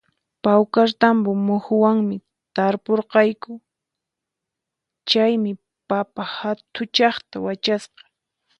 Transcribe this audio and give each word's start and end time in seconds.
Pawkartambo 0.43 1.29
muhuwanmi 1.45 2.15
tarpurqayku, 2.55 3.53
chaymi 5.09 5.51
papa 5.89 6.23
hatuchaqta 6.37 7.35
wachasqa 7.45 8.01